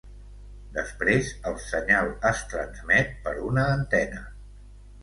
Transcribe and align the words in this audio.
Després 0.77 1.29
el 1.51 1.59
senyal 1.65 2.09
es 2.33 2.43
transmet 2.55 3.17
per 3.29 3.39
una 3.53 3.71
antena. 3.79 4.27